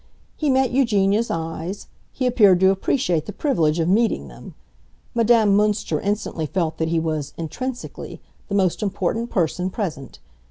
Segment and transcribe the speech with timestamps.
[0.35, 4.55] He met Eugenia's eyes; he appeared to appreciate the privilege of meeting them.
[5.13, 10.17] Madame Münster instantly felt that he was, intrinsically, the most important person present.